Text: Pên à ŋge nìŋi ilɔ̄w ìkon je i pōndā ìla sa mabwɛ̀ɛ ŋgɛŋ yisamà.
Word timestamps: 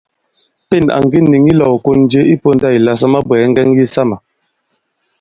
Pên 0.69 0.83
à 0.95 0.97
ŋge 1.03 1.19
nìŋi 1.31 1.51
ilɔ̄w 1.53 1.73
ìkon 1.77 1.99
je 2.11 2.21
i 2.33 2.35
pōndā 2.41 2.67
ìla 2.77 2.93
sa 2.99 3.07
mabwɛ̀ɛ 3.13 3.45
ŋgɛŋ 3.51 3.69
yisamà. 3.77 4.17